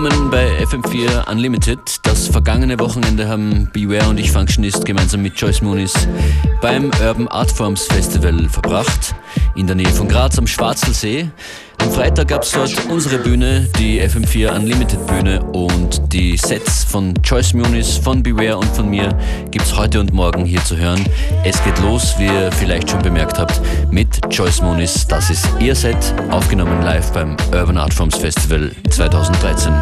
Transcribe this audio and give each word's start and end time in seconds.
Willkommen 0.00 0.30
bei 0.30 0.62
FM4 0.62 1.28
Unlimited. 1.28 2.06
Das 2.06 2.28
vergangene 2.28 2.78
Wochenende 2.78 3.26
haben 3.26 3.68
Beware 3.72 4.08
und 4.08 4.20
ich 4.20 4.30
Functionist 4.30 4.84
gemeinsam 4.84 5.22
mit 5.22 5.40
Joyce 5.40 5.60
Moonis 5.60 5.92
beim 6.60 6.92
Urban 7.02 7.26
Artforms 7.26 7.82
Festival 7.82 8.48
verbracht, 8.48 9.16
in 9.56 9.66
der 9.66 9.74
Nähe 9.74 9.88
von 9.88 10.06
Graz 10.06 10.38
am 10.38 10.46
Schwarzelsee. 10.46 11.32
Am 11.78 11.90
Freitag 11.92 12.28
gab 12.28 12.42
es 12.42 12.52
dort 12.52 12.74
unsere 12.90 13.18
Bühne, 13.18 13.68
die 13.78 14.02
FM4 14.02 14.54
Unlimited 14.54 15.06
Bühne 15.06 15.42
und 15.52 16.12
die 16.12 16.36
Sets 16.36 16.84
von 16.84 17.14
Joyce 17.24 17.54
Muniz, 17.54 17.96
von 17.96 18.22
Beware 18.22 18.58
und 18.58 18.68
von 18.74 18.88
mir 18.88 19.16
gibt 19.50 19.64
es 19.64 19.76
heute 19.76 20.00
und 20.00 20.12
morgen 20.12 20.44
hier 20.44 20.62
zu 20.64 20.76
hören. 20.76 21.04
Es 21.44 21.62
geht 21.64 21.78
los, 21.80 22.14
wie 22.18 22.26
ihr 22.26 22.50
vielleicht 22.52 22.90
schon 22.90 23.02
bemerkt 23.02 23.38
habt, 23.38 23.60
mit 23.90 24.20
Joyce 24.30 24.62
Muniz. 24.62 25.06
Das 25.06 25.30
ist 25.30 25.46
ihr 25.60 25.74
Set, 25.74 26.14
aufgenommen 26.30 26.82
live 26.82 27.12
beim 27.12 27.36
Urban 27.52 27.78
Art 27.78 27.94
Forms 27.94 28.16
Festival 28.16 28.72
2013. 28.90 29.72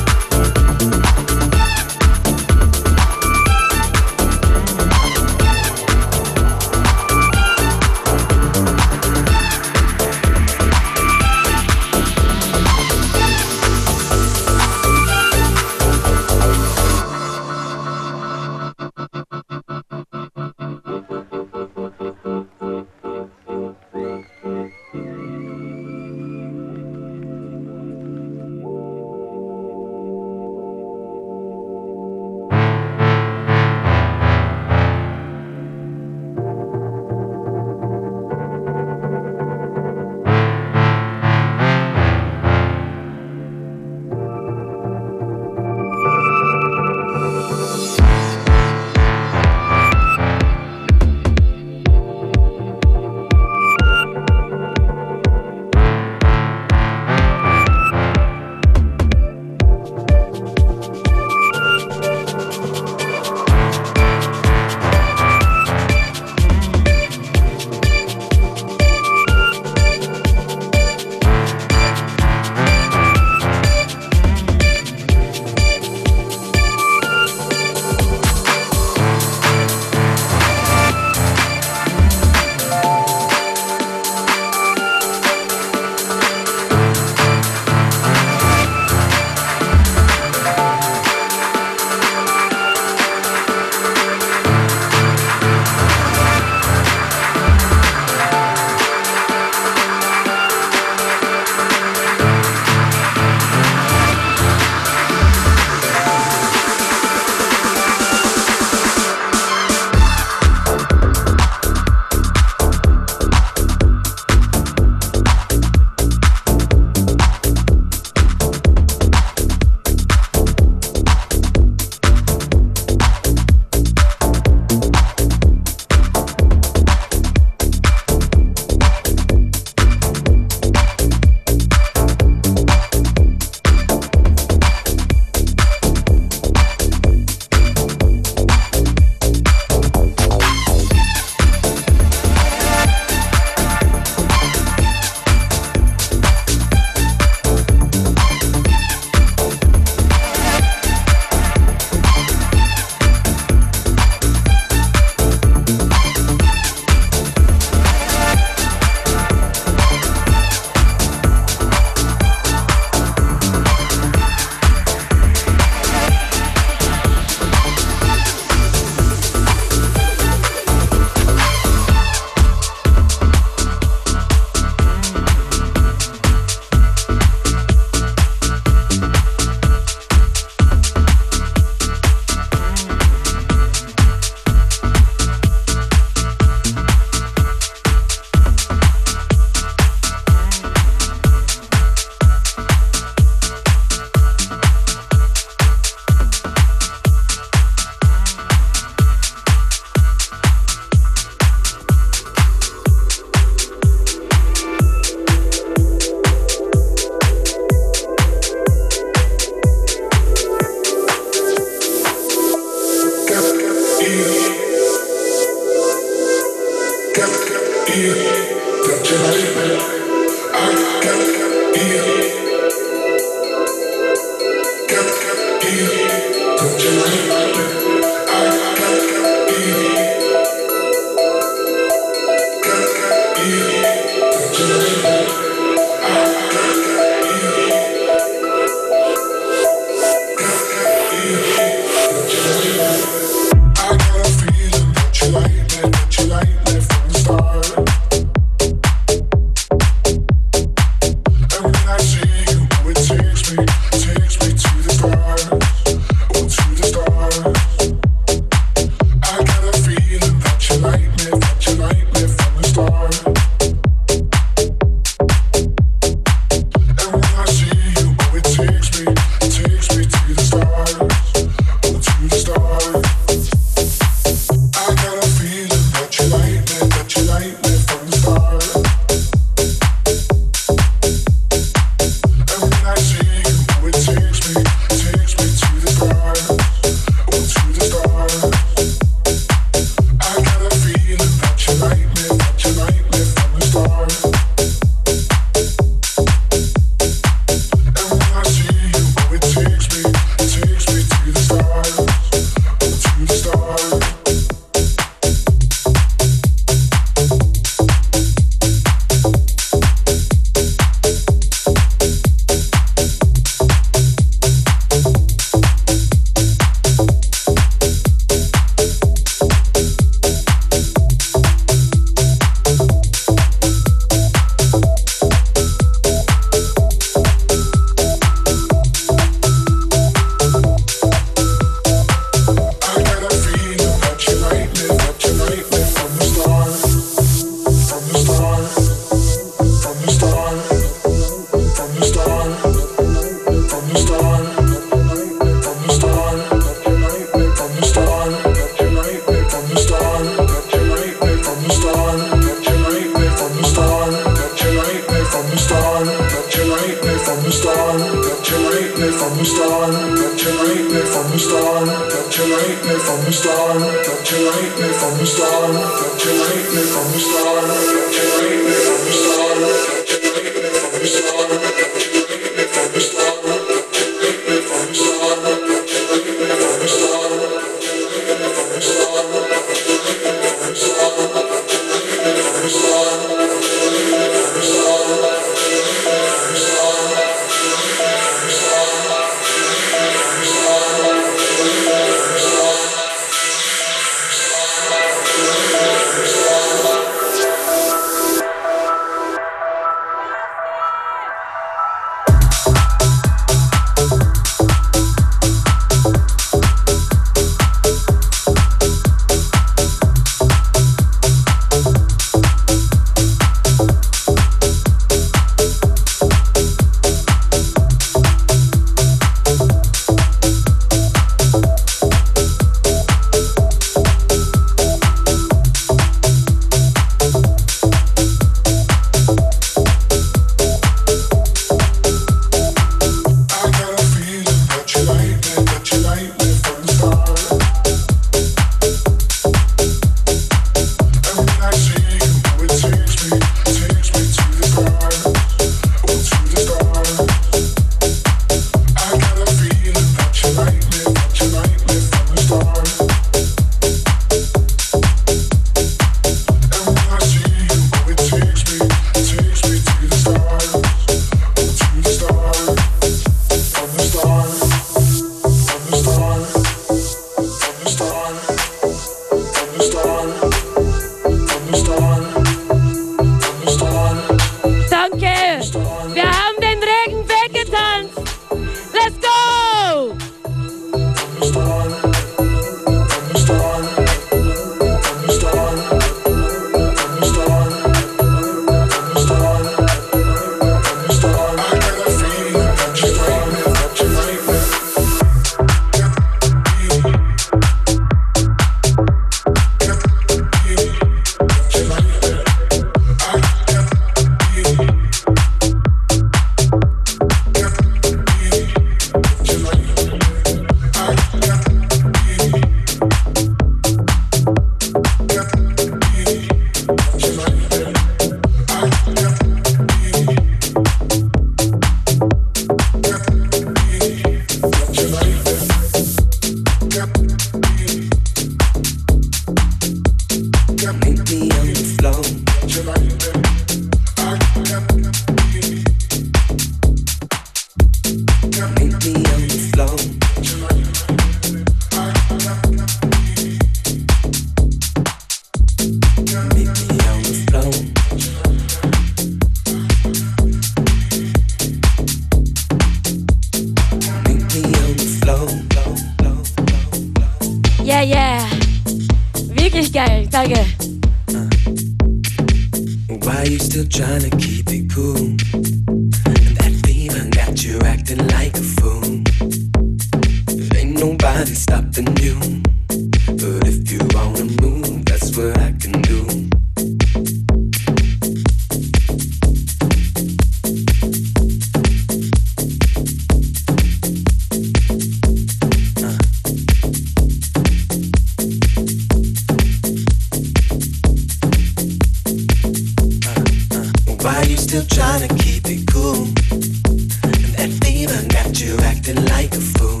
still 594.72 594.86
trying 594.86 595.28
to 595.28 595.34
keep 595.34 595.62
it 595.66 595.86
cool. 595.92 596.24
And 596.54 597.52
that 597.56 597.70
fever 597.84 598.26
got 598.28 598.58
you 598.58 598.74
acting 598.78 599.22
like 599.26 599.52
a 599.52 599.60
fool. 599.60 600.00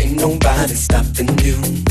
Ain't 0.00 0.18
nobody 0.18 0.72
stopping 0.72 1.38
you. 1.40 1.85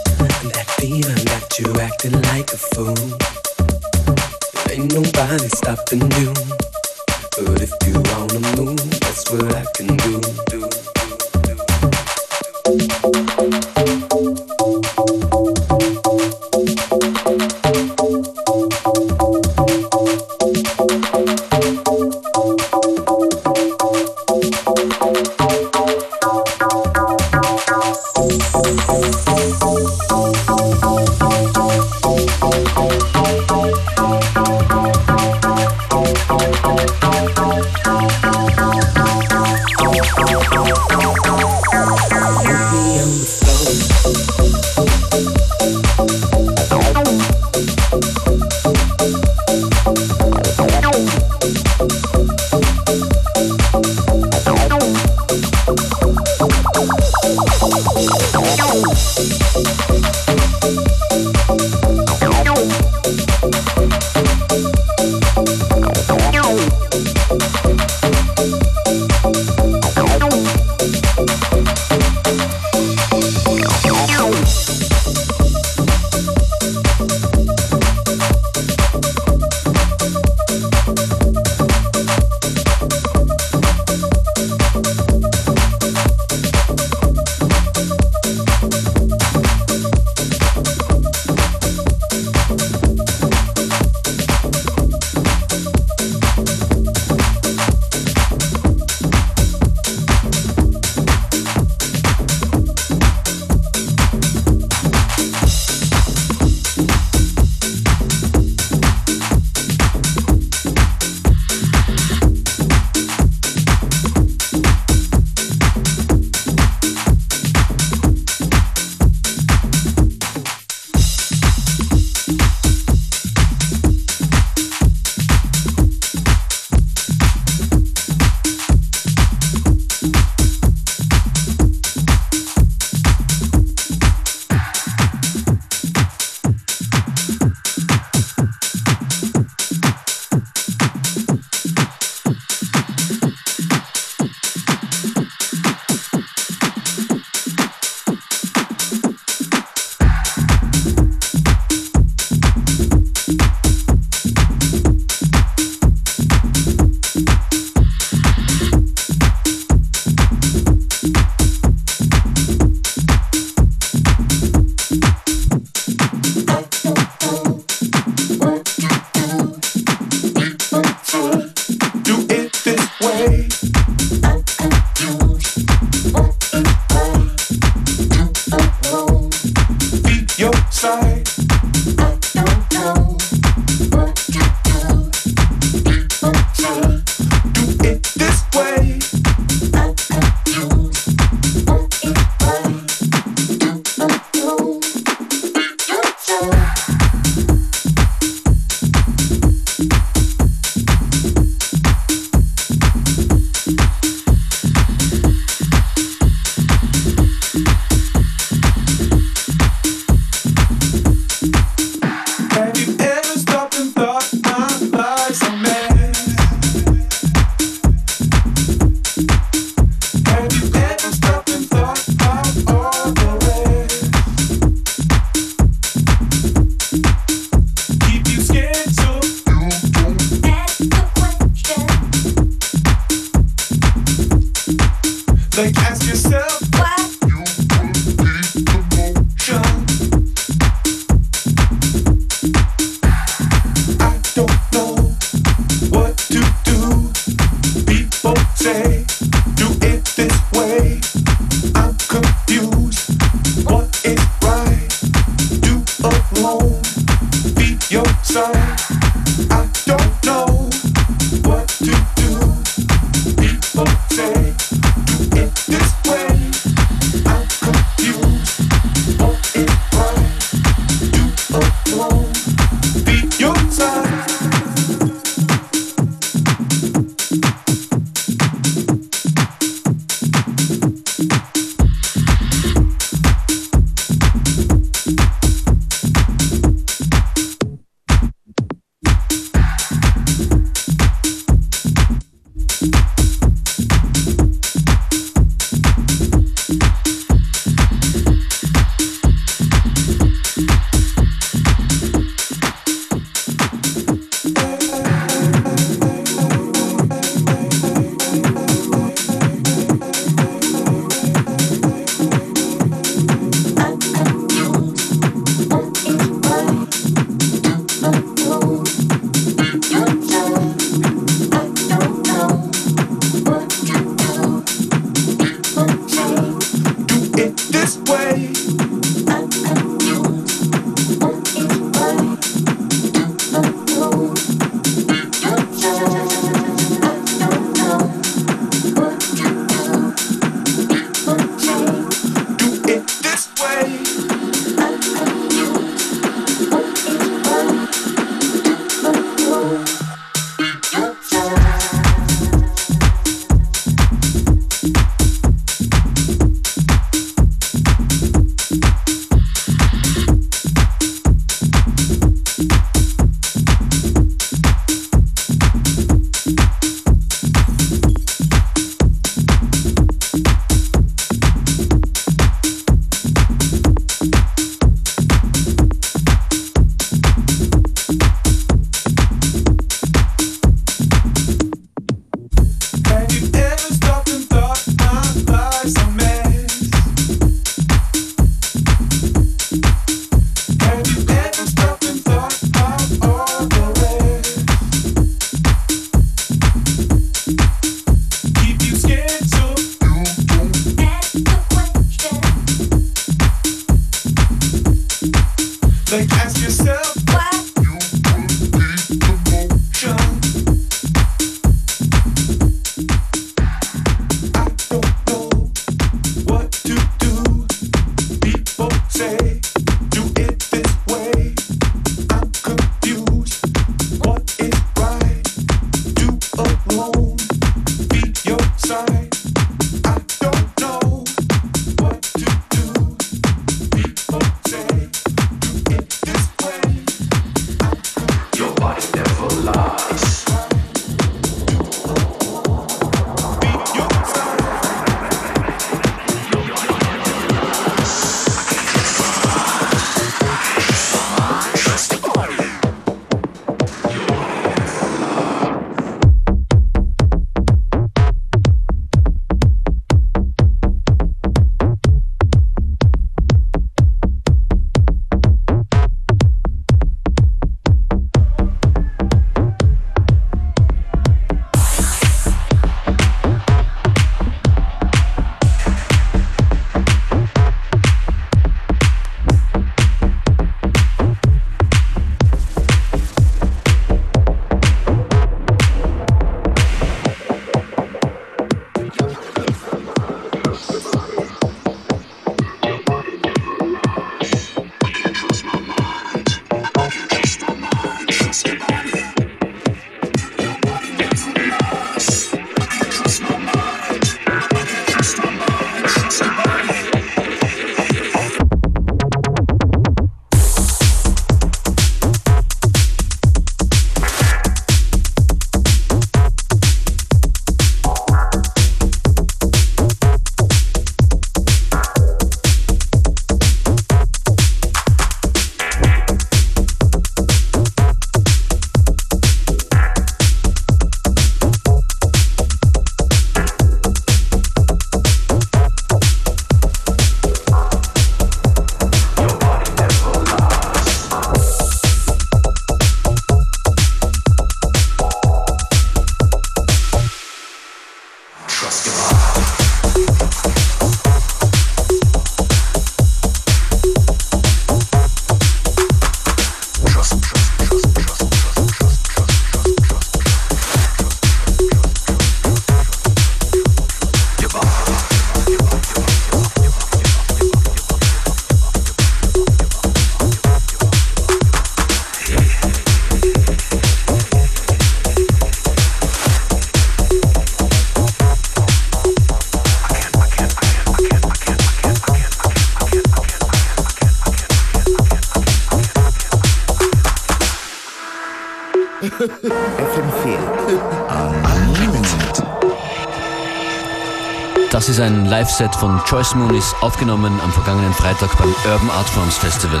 Ist 595.20 595.26
ein 595.26 595.44
Live-Set 595.44 595.94
von 595.96 596.18
Joyce 596.26 596.54
Moonis, 596.54 596.94
aufgenommen 597.02 597.60
am 597.62 597.70
vergangenen 597.72 598.14
Freitag 598.14 598.56
beim 598.56 598.74
Urban 598.90 599.10
Art 599.10 599.28
Forms 599.28 599.58
Festival. 599.58 600.00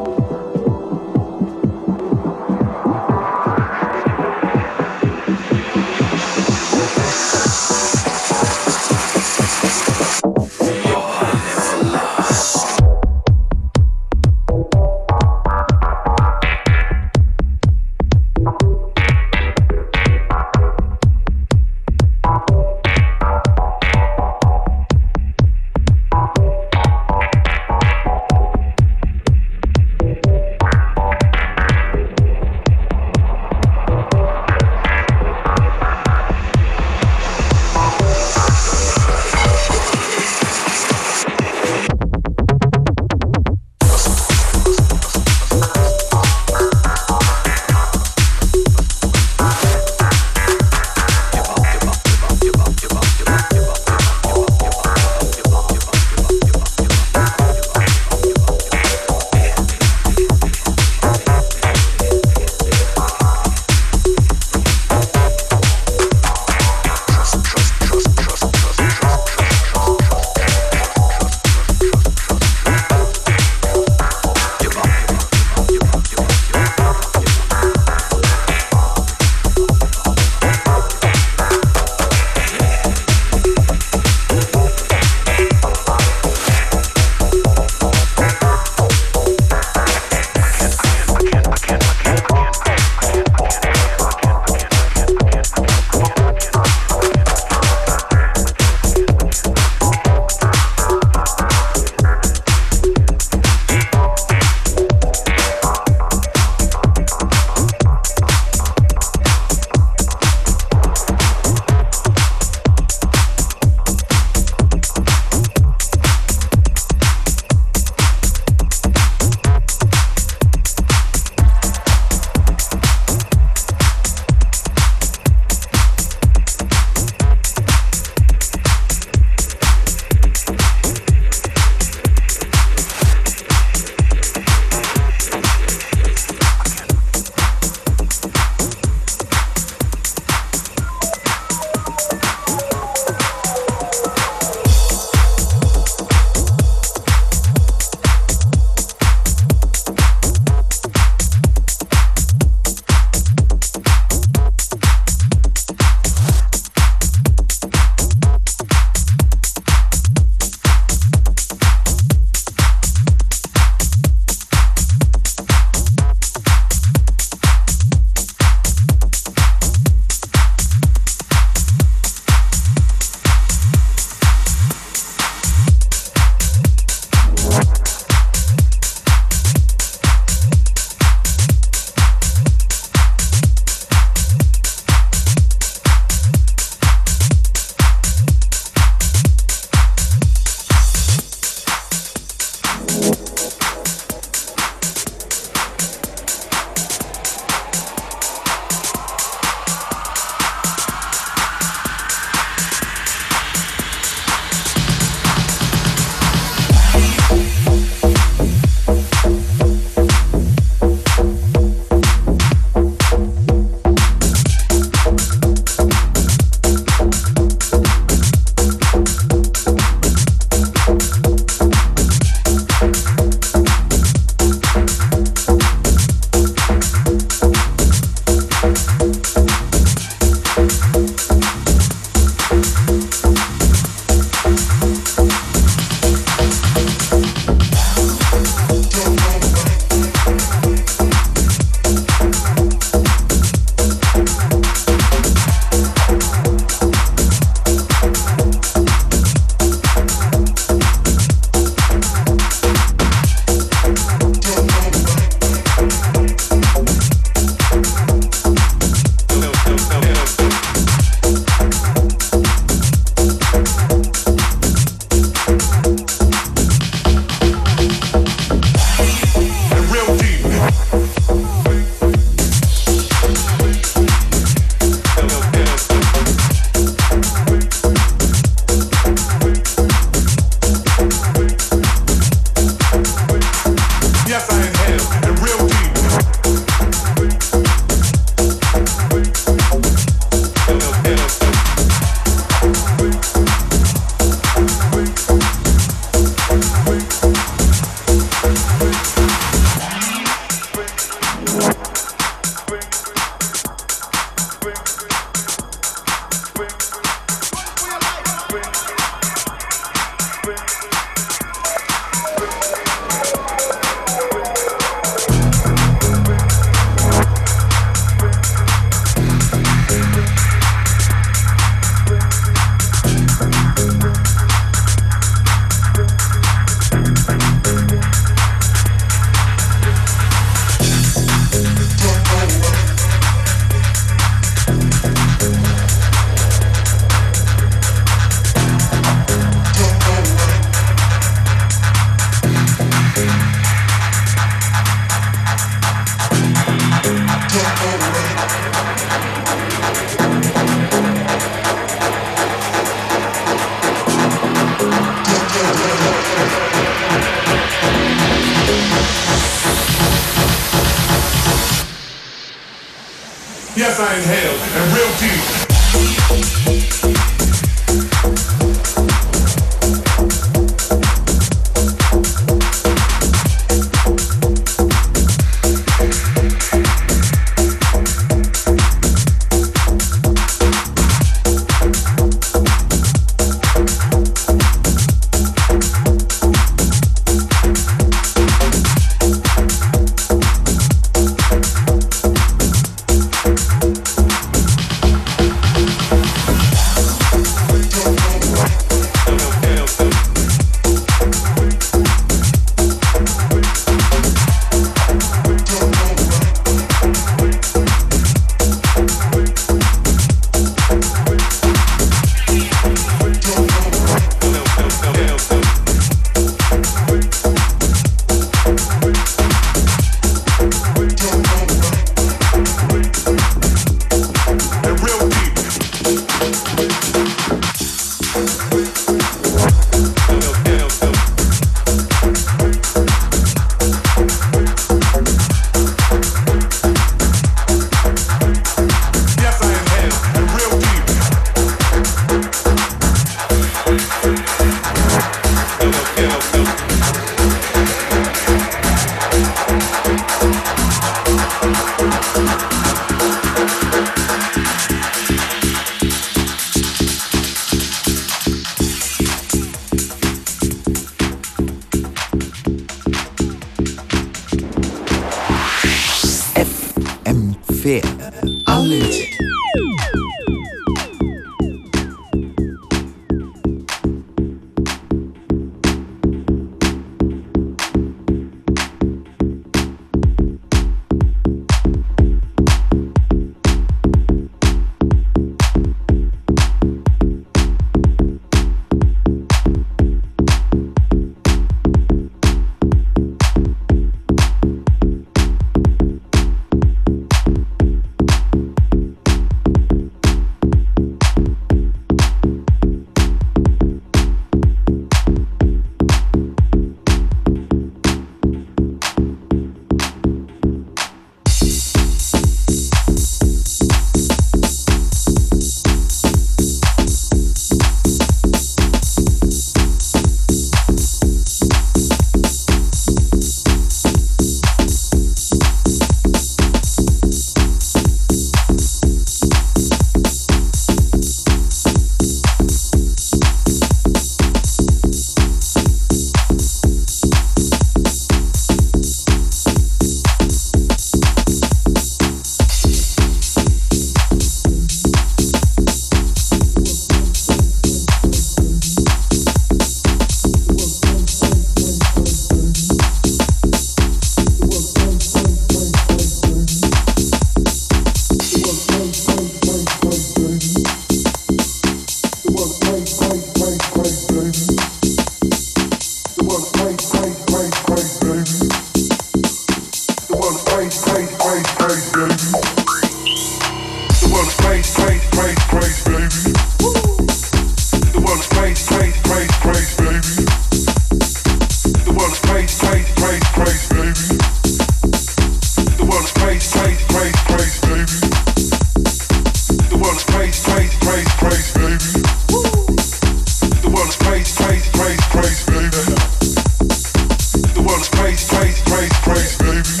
baby. 599.41 600.00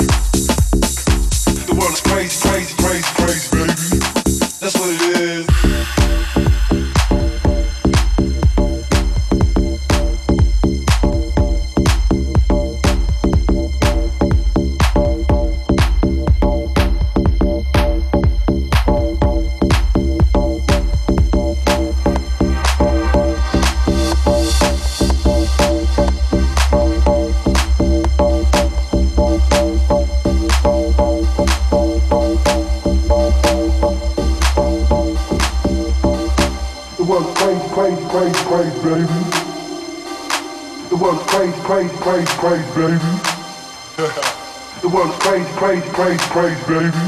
crazy, 46.41 46.61
baby. 46.67 47.01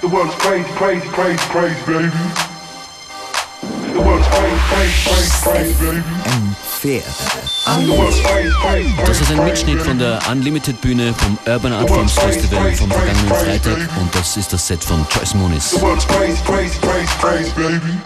The 0.00 0.08
world's 0.08 0.34
crazy, 0.36 0.68
crazy, 0.80 1.08
crazy, 1.08 1.44
crazy, 1.52 1.80
baby. 1.84 2.22
The 3.92 4.00
world's 4.00 4.28
crazy, 4.28 4.60
crazy, 4.72 4.96
crazy, 5.04 5.32
crazy, 5.44 5.74
baby. 5.84 6.02
Das 9.04 9.20
ist 9.20 9.30
ein 9.32 9.44
Mitschnitt 9.44 9.82
von 9.82 9.98
der 9.98 10.20
Unlimited 10.30 10.80
Bühne 10.80 11.12
vom 11.12 11.36
Urban 11.46 11.72
Art 11.72 11.88
Forms 11.88 12.12
Festival 12.12 12.72
vom 12.74 12.90
vergangenen 12.90 13.28
Freitag 13.28 13.88
und 14.00 14.14
das 14.14 14.36
ist 14.36 14.52
das 14.52 14.66
Set 14.66 14.82
von 14.82 15.04
Choice 15.08 15.34
Moonis. 15.34 15.70
The 15.70 15.82
world's 15.82 16.06
crazy, 16.06 16.40
crazy, 16.44 16.78
crazy, 16.80 17.10
crazy, 17.20 17.52
baby. 17.56 17.98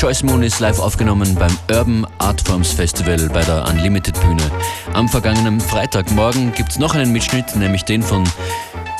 Joyce 0.00 0.22
Moon 0.22 0.42
ist 0.42 0.60
live 0.60 0.78
aufgenommen 0.78 1.34
beim 1.34 1.54
Urban 1.70 2.06
Artforms 2.16 2.72
Festival 2.72 3.28
bei 3.34 3.42
der 3.42 3.68
Unlimited 3.68 4.18
Bühne. 4.22 4.50
Am 4.94 5.06
vergangenen 5.06 5.60
Freitagmorgen 5.60 6.54
gibt 6.54 6.70
es 6.70 6.78
noch 6.78 6.94
einen 6.94 7.12
Mitschnitt, 7.12 7.54
nämlich 7.54 7.84
den 7.84 8.02
von 8.02 8.24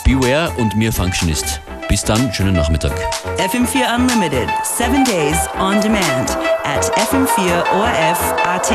Beware 0.04 0.50
und 0.58 0.76
mir 0.76 0.92
Functionist. 0.92 1.62
Bis 1.88 2.04
dann, 2.04 2.30
schönen 2.34 2.52
Nachmittag. 2.52 2.92
FM4 3.38 3.96
Unlimited, 3.96 4.50
seven 4.62 5.02
days 5.04 5.38
on 5.58 5.80
demand 5.80 6.36
at 6.64 6.92
FM4ORF.at. 7.10 8.70